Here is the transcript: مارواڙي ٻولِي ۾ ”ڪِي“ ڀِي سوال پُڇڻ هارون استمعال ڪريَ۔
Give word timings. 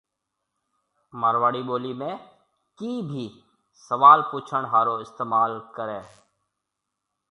مارواڙي 1.19 1.61
ٻولِي 1.67 1.93
۾ 2.01 2.11
”ڪِي“ 2.77 2.91
ڀِي 3.09 3.25
سوال 3.87 4.19
پُڇڻ 4.29 4.63
هارون 4.71 4.97
استمعال 5.05 5.53
ڪريَ۔ 5.75 5.99